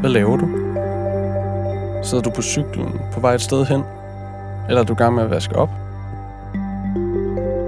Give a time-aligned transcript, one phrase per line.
[0.00, 0.48] Hvad laver du?
[2.02, 3.82] Sidder du på cyklen på vej et sted hen?
[4.68, 5.68] Eller er du i gang med at vaske op?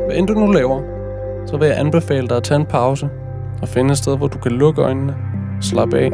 [0.06, 0.82] Hvad end du nu laver,
[1.46, 3.08] så vil jeg anbefale dig at tage en pause
[3.62, 5.16] og finde et sted, hvor du kan lukke øjnene,
[5.60, 6.10] slappe af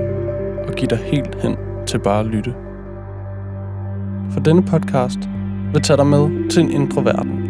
[0.69, 1.57] og give dig helt hen
[1.87, 2.55] til bare at lytte.
[4.31, 5.19] For denne podcast
[5.73, 7.45] vil tage dig med til en indre verden.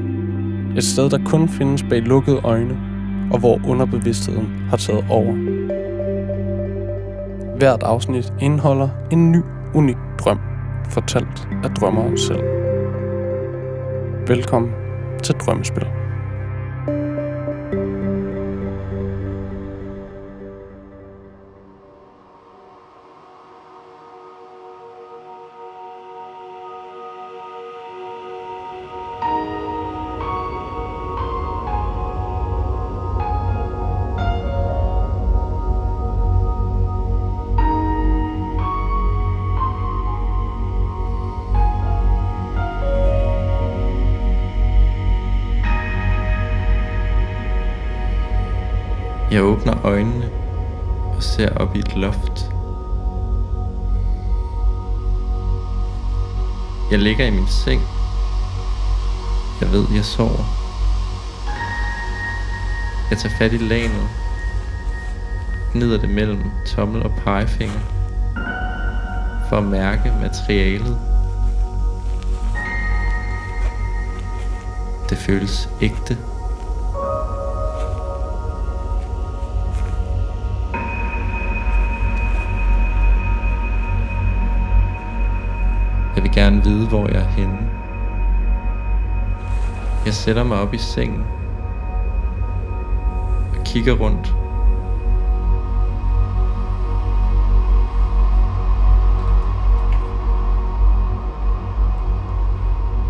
[0.76, 2.76] Et sted, der kun findes bag lukkede øjne,
[3.32, 5.34] og hvor underbevidstheden har taget over.
[7.58, 9.42] Hvert afsnit indeholder en ny,
[9.74, 10.38] unik drøm,
[10.90, 12.42] fortalt af drømmeren selv.
[14.28, 14.72] Velkommen
[15.22, 15.97] til Drømmespil.
[49.30, 50.30] Jeg åbner øjnene
[51.16, 52.50] og ser op i et loft.
[56.90, 57.82] Jeg ligger i min seng.
[59.60, 60.44] Jeg ved, jeg sover.
[63.10, 64.08] Jeg tager fat i lanet.
[65.72, 67.80] Gnider det mellem tommel og pegefinger.
[69.48, 70.98] For at mærke materialet.
[75.10, 76.18] Det føles ægte.
[86.18, 87.58] Jeg vil gerne vide, hvor jeg er henne.
[90.06, 91.24] Jeg sætter mig op i sengen
[93.58, 94.34] og kigger rundt.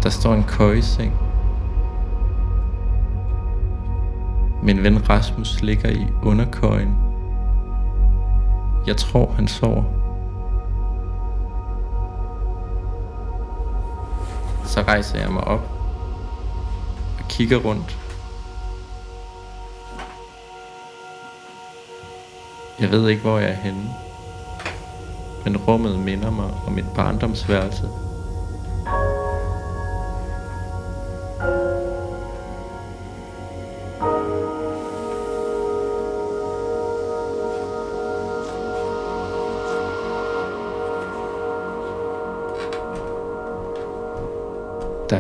[0.03, 1.13] Der står en køjeseng.
[4.63, 6.97] Min ven Rasmus ligger i underkøjen.
[8.87, 9.98] Jeg tror, han sover.
[14.69, 15.71] Så rejser jeg mig op
[17.19, 17.99] og kigger rundt.
[22.81, 23.95] Jeg ved ikke, hvor jeg er henne,
[25.45, 27.89] men rummet minder mig om et barndomsværelse.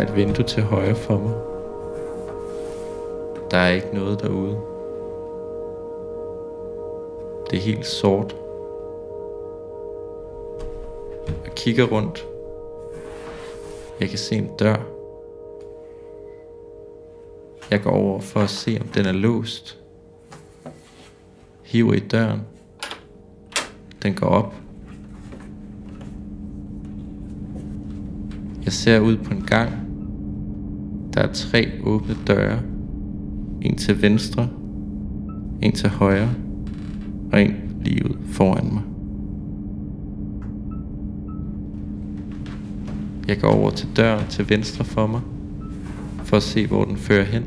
[0.08, 1.34] Et vindue til højre for mig.
[3.50, 4.60] Der er ikke noget derude.
[7.50, 8.36] Det er helt sort.
[11.44, 12.26] Jeg kigger rundt.
[14.00, 14.76] Jeg kan se en dør.
[17.70, 19.78] Jeg går over for at se, om den er låst.
[21.62, 22.40] Hiver i døren.
[24.02, 24.54] Den går op.
[28.64, 29.87] Jeg ser ud på en gang.
[31.18, 32.58] Der er tre åbne døre.
[33.62, 34.48] En til venstre,
[35.62, 36.28] en til højre
[37.32, 38.82] og en lige ud foran mig.
[43.28, 45.20] Jeg går over til døren til venstre for mig,
[46.24, 47.44] for at se, hvor den fører hen.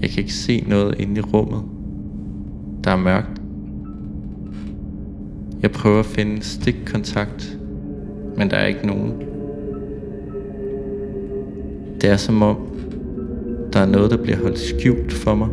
[0.00, 1.62] Jeg kan ikke se noget inde i rummet.
[2.84, 3.42] Der er mørkt.
[5.62, 7.58] Jeg prøver at finde stikkontakt,
[8.36, 9.31] men der er ikke nogen.
[12.02, 12.56] Det er som om,
[13.72, 15.48] der er noget, der bliver holdt skjult for mig.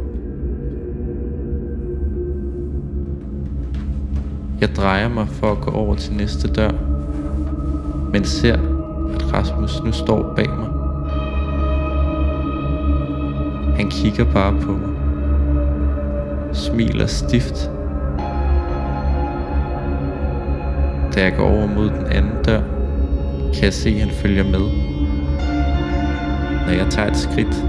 [4.61, 6.71] Jeg drejer mig for at gå over til næste dør,
[8.11, 8.57] men ser,
[9.13, 10.69] at Rasmus nu står bag mig.
[13.75, 14.95] Han kigger bare på mig,
[16.53, 17.71] smiler stift.
[21.15, 22.61] Da jeg går over mod den anden dør,
[23.53, 24.98] kan jeg se, at han følger med.
[26.69, 27.65] Når jeg tager et skridt,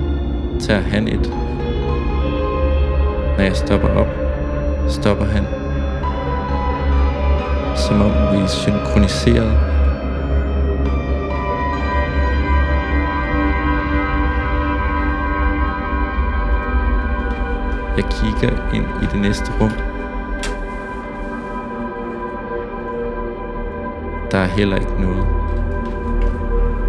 [0.60, 1.30] tager han et.
[3.36, 4.06] Når jeg stopper op,
[4.88, 5.44] stopper han.
[7.76, 9.52] Som om vi er synkroniseret.
[17.96, 19.72] Jeg kigger ind i det næste rum.
[24.30, 25.26] Der er heller ikke noget.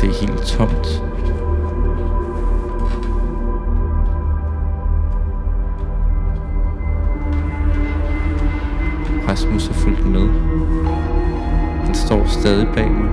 [0.01, 1.10] Det er helt tomt.
[9.41, 10.29] Rasmus har fulgt med.
[11.85, 13.09] Han står stadig bag mig.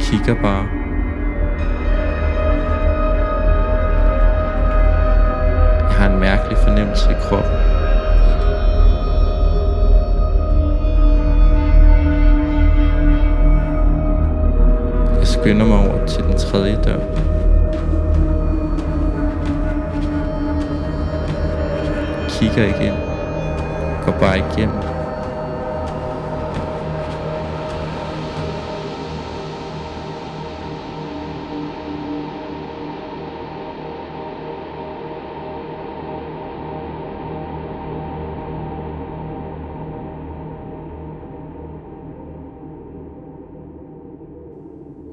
[0.00, 0.66] Kigger bare.
[5.88, 7.52] Jeg har en mærkelig fornemmelse i kroppen.
[15.18, 16.98] Jeg skynder mig over til den tredje dør.
[22.28, 23.11] Kigger ikke ind.
[24.04, 25.02] Går bare igennem.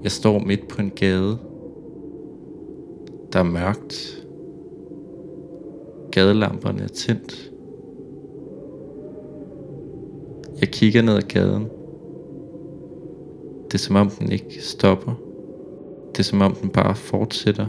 [0.04, 1.38] Jeg står midt på en gade.
[3.34, 4.26] Der er mørkt.
[6.12, 7.52] Gadelamperne er tændt.
[10.62, 11.70] Jeg kigger ned ad gaden.
[13.68, 15.14] Det er som om den ikke stopper.
[16.12, 17.66] Det er som om den bare fortsætter.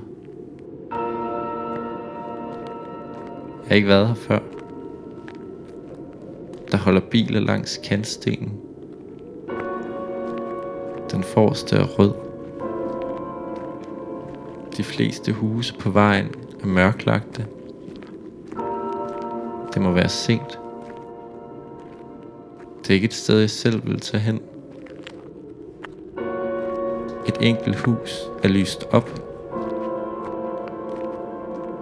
[3.61, 4.39] Jeg har ikke været her før.
[6.71, 8.53] Der holder biler langs kantstenen.
[11.13, 12.13] Den forreste er rød.
[14.77, 16.29] De fleste huse på vejen
[16.63, 17.47] er mørklagte.
[19.75, 20.59] Det må være sent.
[22.83, 24.41] Det er ikke et sted, jeg selv vil tage hen.
[27.27, 29.11] Et enkelt hus er lyst op.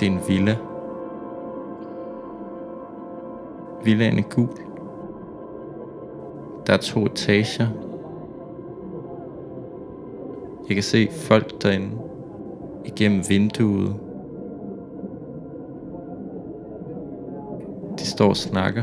[0.01, 0.57] Det er en villa.
[3.85, 4.49] Villaen er gul.
[6.67, 7.67] Der er to etager.
[10.69, 11.91] Jeg kan se folk derinde
[12.85, 13.95] igennem vinduet.
[17.99, 18.83] De står og snakker.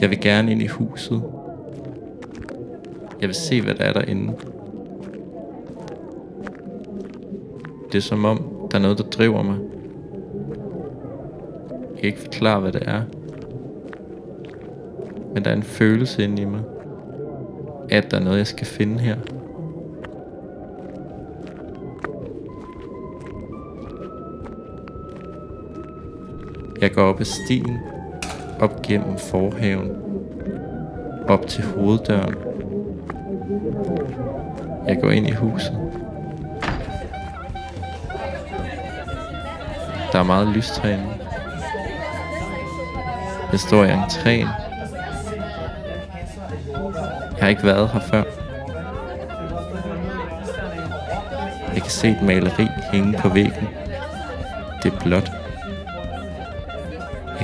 [0.00, 1.22] Jeg vil gerne ind i huset.
[3.20, 4.32] Jeg vil se, hvad der er derinde.
[7.86, 9.58] Det er som om, der er noget, der driver mig.
[11.70, 13.02] Jeg kan ikke forklare, hvad det er.
[15.34, 16.60] Men der er en følelse inde i mig.
[17.90, 19.16] At der er noget, jeg skal finde her.
[26.80, 27.78] Jeg går op ad stien,
[28.60, 29.90] op gennem forhaven,
[31.28, 32.34] op til hoveddøren.
[34.86, 35.78] Jeg går ind i huset.
[40.12, 41.06] Der er meget lyst herinde.
[43.52, 44.48] Jeg står i entréen.
[47.36, 48.22] Jeg har ikke været her før.
[51.74, 53.68] Jeg kan se et maleri hænge på væggen.
[54.82, 55.43] Det er blåt.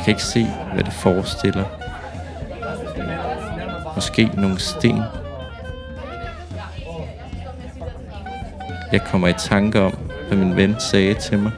[0.00, 1.64] Jeg kan ikke se, hvad det forestiller.
[3.94, 5.02] Måske nogle sten.
[8.92, 9.92] Jeg kommer i tanke om,
[10.28, 11.52] hvad min ven sagde til mig.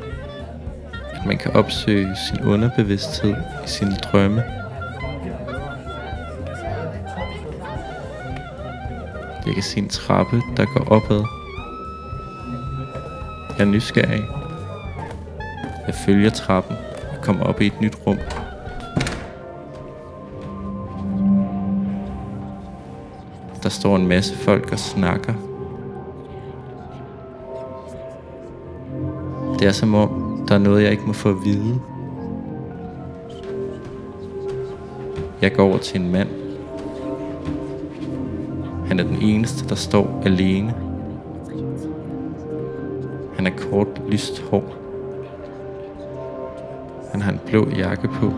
[1.12, 3.34] At man kan opsøge sin underbevidsthed
[3.64, 4.42] i sine drømme.
[9.46, 11.24] Jeg kan se en trappe, der går opad.
[13.58, 14.24] Jeg er nysgerrig.
[15.86, 16.76] Jeg følger trappen
[17.22, 18.18] kommer op i et nyt rum.
[23.62, 25.34] Der står en masse folk og snakker.
[29.58, 31.80] Det er som om, der er noget, jeg ikke må få at vide.
[35.42, 36.28] Jeg går over til en mand.
[38.86, 40.74] Han er den eneste, der står alene.
[43.36, 44.81] Han er kort, lyst hår.
[47.12, 48.32] Han har en blå jakke på.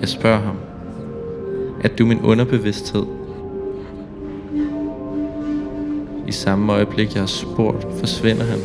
[0.00, 0.56] Jeg spørger ham.
[1.80, 3.04] Er du min underbevidsthed?
[6.26, 8.58] I samme øjeblik, jeg har spurgt, forsvinder han.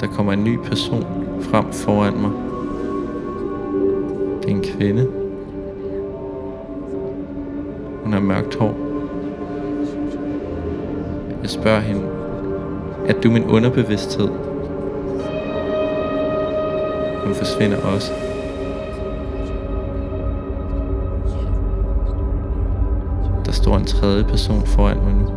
[0.00, 1.04] Der kommer en ny person
[1.40, 2.30] frem foran mig.
[4.42, 5.08] Det er en kvinde.
[8.04, 8.74] Hun har mørkt hår.
[11.42, 12.17] Jeg spørger hende,
[13.08, 14.28] at du min underbevidsthed?
[17.24, 18.12] Hun forsvinder også.
[23.46, 25.28] Der står en tredje person foran mig nu.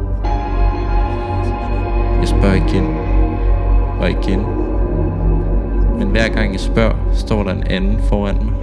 [2.19, 2.85] Jeg spørger igen
[3.99, 4.45] og igen.
[5.97, 8.53] Men hver gang jeg spørger, står der en anden foran mig.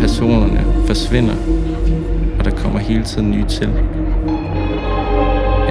[0.00, 1.34] Personerne forsvinder,
[2.38, 3.70] og der kommer hele tiden nye til.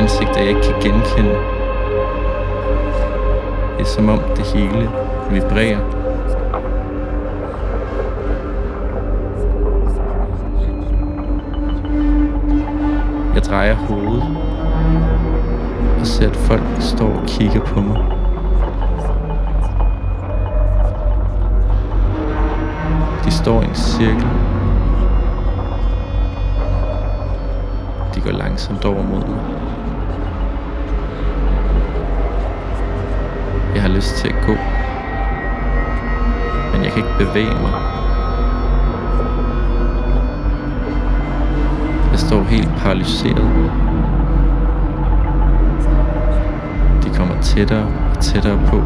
[0.09, 1.35] Ansigter jeg ikke kan genkende.
[3.77, 4.89] Det er som om det hele
[5.31, 5.79] vibrerer.
[13.35, 14.23] Jeg drejer hovedet
[15.99, 17.97] og ser, at folk står og kigger på mig.
[23.25, 24.48] De står i en cirkel.
[28.19, 29.39] De går langsomt over mod mig.
[33.73, 34.51] Jeg har lyst til at gå.
[36.71, 37.73] Men jeg kan ikke bevæge mig.
[42.11, 43.51] Jeg står helt paralyseret.
[47.03, 48.77] De kommer tættere og tættere på.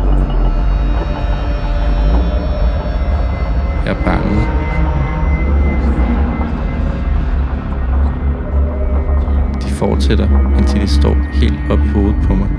[10.04, 12.50] Fortsætter, indtil det står helt op i hovedet på mig.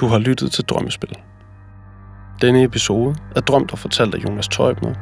[0.00, 1.16] Du har lyttet til Drømmespil.
[2.42, 4.94] Denne episode er drømt og fortalt af Jonas Tøjbner,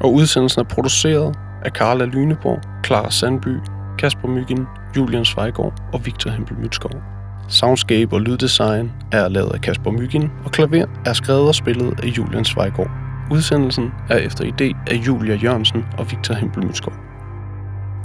[0.00, 3.56] og udsendelsen er produceret af Karla Lyneborg, Clara Sandby,
[3.98, 6.90] Kasper Myggen, Julian Svejgaard og Victor Hempel Mytskov.
[7.48, 12.06] Soundscape og lyddesign er lavet af Kasper Myggen, og klaver er skrevet og spillet af
[12.06, 12.90] Julian Svejgaard.
[13.30, 16.94] Udsendelsen er efter idé af Julia Jørgensen og Victor Hempel Mytskov.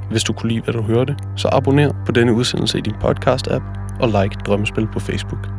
[0.09, 3.63] Hvis du kunne lide, hvad du hørte, så abonner på denne udsendelse i din podcast-app
[3.99, 5.58] og like Drømmespil på Facebook.